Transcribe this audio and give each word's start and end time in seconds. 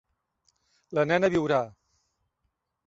La 0.99 1.03
nena 1.11 1.31
viurà. 1.37 1.61